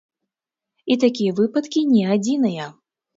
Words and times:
І 0.95 0.95
такія 1.03 1.35
выпадкі 1.39 1.83
не 1.91 2.03
адзіныя! 2.17 2.65